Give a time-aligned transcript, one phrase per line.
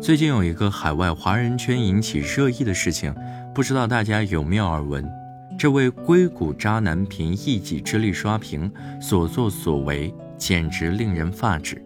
[0.00, 3.14] 最近有一个海外华人圈引起热议的事情，
[3.54, 5.08] 不知道大家有没有耳闻？
[5.58, 8.70] 这位硅谷渣男凭一己之力刷屏，
[9.00, 11.82] 所作所为简直令人发指。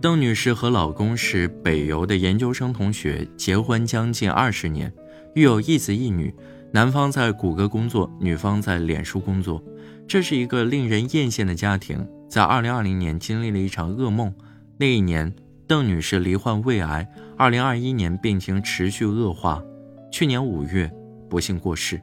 [0.00, 4.92] 邓女士和老公是北邮的研究生同学，结婚将近二十年，
[5.34, 6.34] 育有一子一女。
[6.74, 9.62] 男方在谷歌工作，女方在脸书工作，
[10.08, 12.06] 这是一个令人艳羡的家庭。
[12.28, 14.32] 在二零二零年经历了一场噩梦，
[14.78, 15.32] 那一年。
[15.72, 17.08] 邓女士罹患胃癌，
[17.38, 19.64] 二零二一年病情持续恶化，
[20.10, 20.92] 去年五月
[21.30, 21.98] 不幸过世。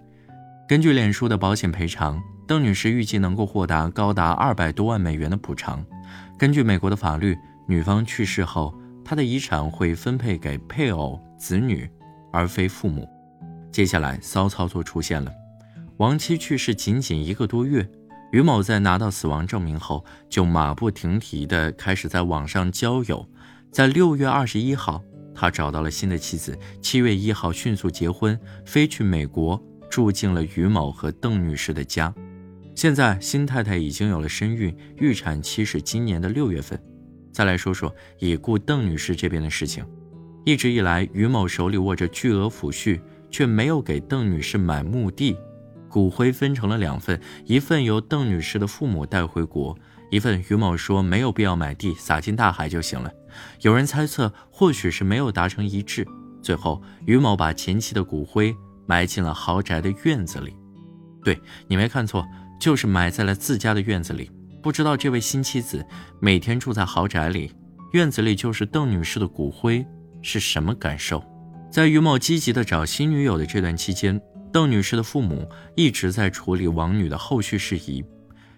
[0.68, 5.86] 根据脸书的保险赔偿，邓女士预计能够获得高达二百多万美元的补偿。
[6.36, 7.38] 根据美国的法律，
[7.68, 8.74] 女方去世后，
[9.06, 11.88] 她的遗产会分配给配偶、子女，
[12.34, 13.08] 而非父母。
[13.72, 15.32] 接下来骚操作出现了，
[15.98, 17.88] 亡妻去世仅仅一个多月。
[18.32, 23.28] 于某在拿到死亡证明后，就马不停蹄地开始在网上交友。
[23.72, 26.58] 在六月二十一号，他找到了新的妻子。
[26.82, 32.14] 七月一号，迅速结婚，飞去美国，住进了于某和邓女士的家。
[32.74, 36.82] 现在，新太太已经有了身孕，预产期是今年的六月份。
[37.32, 39.86] 再来说说已故邓女士这边的事情。
[40.46, 45.38] 一直以来，于某手里握着巨额抚恤，却没有给邓女士买墓地。
[45.88, 49.78] 骨灰分成了两份，一份由邓女士的父母带回国，
[50.10, 53.12] 一份于某说没有必要买地，撒进大海就行了。
[53.62, 56.08] 有人猜测，或许是没有达成一致，
[56.42, 58.56] 最后于某把前妻的骨灰
[58.88, 60.56] 埋进了豪宅的院子里。
[61.24, 62.26] 对你没看错，
[62.60, 64.32] 就是埋在了自家的院子里。
[64.62, 65.86] 不知道这位新妻子
[66.20, 67.52] 每天住在豪宅里，
[67.94, 69.86] 院子里就是邓女士的骨灰，
[70.22, 71.24] 是什么感受？
[71.72, 74.20] 在于某积极的找新女友的这段期间。
[74.52, 78.04] 邓女士的父母一直在处理王女的后续事宜，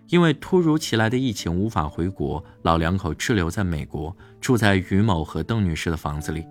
[0.07, 6.45] 因为突如其来的疫情无法回国，老两口滞留在美国，住在于某和邓女士的房子里。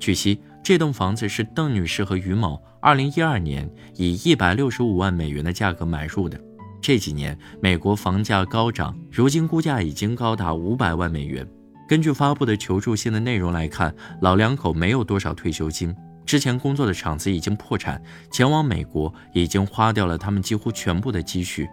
[0.00, 6.40] 据悉，这栋房子是邓女士和于某2012年以165万美元的价格买入的。
[6.80, 11.46] 这几年美国房价高涨，如今估价已经高达500万美元。
[11.88, 15.94] 根据发布的求助信的内容来看，老两口没有多少退休金。
[16.24, 21.68] 之前工作的厂子已经破产，前往美国已经花掉了他们几乎全部的积蓄。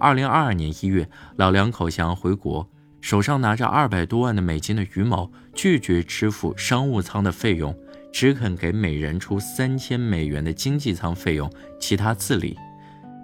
[0.00, 2.66] 二零二二年一月，老两口想要回国，
[3.02, 7.76] 手上拿着二百多万的美金的于某拒绝支付商务舱的费用，
[8.10, 12.56] 只肯给每人出三千美元的经济舱费用，其他自理。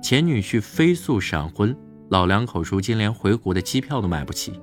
[0.02, 1.74] 前女婿飞速闪婚，
[2.10, 4.60] 老两口如今连回国的机票都买不起。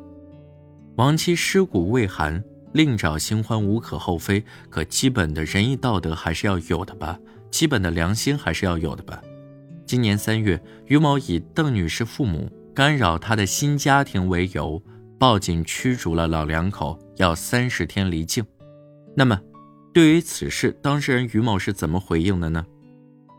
[0.97, 2.43] 亡妻尸骨未寒。
[2.73, 7.19] 另找新欢无可厚非，可基本的仁义道德还是要有的吧，
[7.51, 9.21] 基本的良心还是要有的吧。
[9.93, 14.81] 今年三月，于某以邓女士父母干扰他的新家庭为由，
[15.19, 18.43] 报警驱逐了老两口，要三十天离境。
[19.15, 19.39] 那么，
[19.93, 22.65] 对于此事，当事人于某是怎么回应的呢？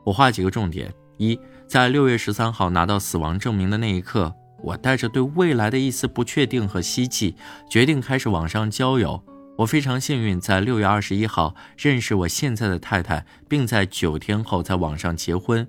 [0.04, 4.32] 我画几个重点：一，在六月十三号拿到死亡证明的那一刻。
[4.62, 7.34] 我带着对未来的一丝不确定和希冀，
[7.68, 9.20] 决定开始网上交友。
[9.58, 15.66] 我非常幸运，在六月二十一号认识我现在的太太，并在九天后在网上结婚。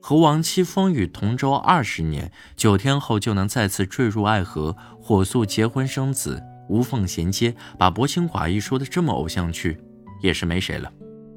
[0.00, 9.78] 和亡妻风雨同舟二十年，九天后就能再次坠入爱河，火速结婚生子，无缝衔接，把薄情寡义说的这么偶像剧，
[10.22, 10.90] 也是没谁了。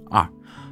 [0.09, 0.29] 二，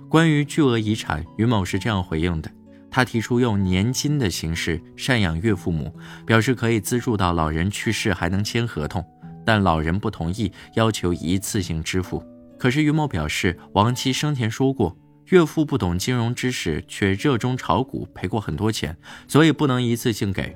[0.08, 2.50] 关于巨额遗产，于某是这样回应的。
[2.92, 5.94] 他提出用年金的形式赡养岳父母，
[6.26, 9.04] 表示可以资助到老人去世还能签合同，
[9.46, 12.24] 但老人不同意，要求一次性支付。
[12.58, 14.98] 可是于某表示，亡妻生前说过，
[15.30, 18.98] 岳父不懂金融知识，却热衷炒股，赔过很多钱，
[19.28, 20.56] 所以不能一次性给。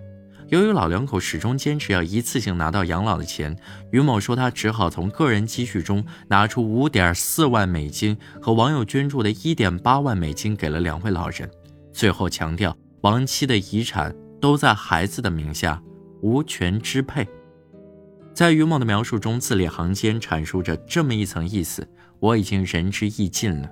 [0.50, 3.56] 由于老两口始终坚持要一次性拿到养老的钱，
[3.92, 11.50] 于某说他只好从个人积蓄中拿出五点四万美金和网友捐助的一点八万美金给了两位老人。
[11.92, 15.82] 最后强调，亡妻的遗产都在孩子的名下，
[16.22, 17.28] 无权支配。
[18.34, 21.88] 在于某的描述中，字里行间阐述着这么一层意思，
[22.20, 23.70] 我已经仁至义尽了。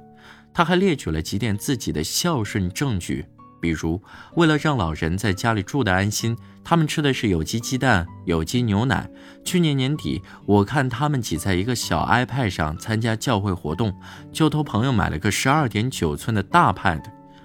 [0.53, 3.25] 他还列举了几点自己的孝顺证据，
[3.59, 4.01] 比如，
[4.36, 9.09] 为了让老人在家里住得安心，他们吃的是有机鸡蛋、有机牛奶。
[9.44, 13.94] 去年年底，我看他们挤在一个小 iPad 上参加教会活动，
[14.31, 17.01] 就托朋友买了个十二点九寸的大 Pad。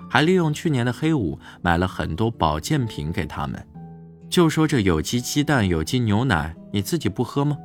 [0.08, 3.66] 还利用去年的黑五买了很多保健品给他们，
[4.30, 7.56] 就说这有机鸡蛋、有机牛奶，你自己不喝吗？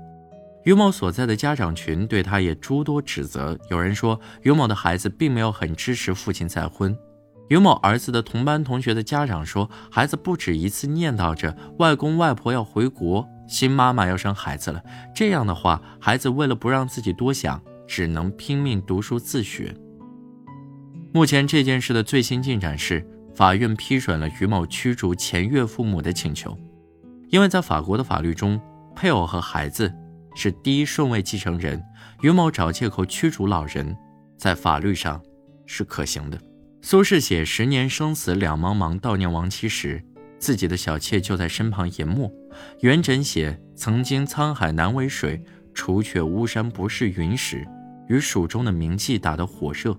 [0.64, 6.96] 于某所在的家长群对他也诸多指责，有人说于某的孩子并没有很支持父亲再婚。
[7.50, 14.82] 于某儿子的同班同学的家长说，孩子不止一次念叨着外公外婆要回国，新妈妈要生孩子了，
[15.14, 19.76] 这样的话，孩子为了不让自己多想，只能拼命读书自学。
[21.12, 23.06] 目前这件事的最新进展是，
[23.36, 26.58] 法院批准了于某驱逐前岳父母的请求，
[27.30, 28.62] 因为在法国的法律中，
[28.96, 29.94] 配偶和孩子
[30.36, 31.84] 是第一顺位继承人，
[32.22, 33.96] 于某找借口驱逐老人，
[34.38, 35.22] 在法律上
[35.66, 36.40] 是可行的。
[36.82, 40.04] 苏轼写“十年生死两茫茫，悼念亡妻时”，
[40.40, 42.32] 自己的小妾就在身旁研墨。
[42.80, 45.44] 元稹写“曾经沧海难为水，
[45.74, 47.68] 除却巫山不是云”时，
[48.08, 49.96] 与蜀中的名妓打得火热。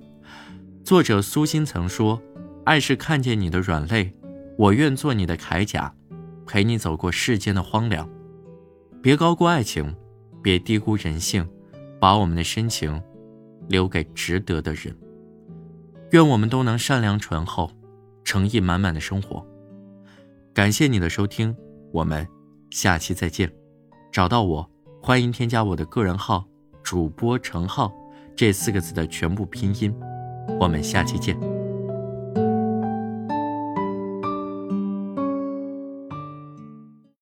[0.83, 2.21] 作者苏辛曾说
[2.67, 4.13] ：“爱是看见你的软肋，
[4.59, 5.95] 我愿做你的铠甲，
[6.47, 8.09] 陪你走过世间的荒凉。”
[9.01, 9.95] 别高估爱情，
[10.43, 11.49] 别低估人性，
[12.01, 13.01] 把我们的深情
[13.69, 14.95] 留给值得的人。
[16.11, 17.71] 愿我们都能善良醇厚、
[18.25, 19.47] 诚意满满的生活。
[20.53, 21.57] 感谢你的收听，
[21.93, 22.27] 我们
[22.71, 23.51] 下期再见。
[24.11, 26.45] 找到我，欢迎添加我的个人号
[26.83, 27.91] “主播程浩”
[28.37, 29.95] 这四个字的全部拼音。
[30.61, 31.52] 我们下期见。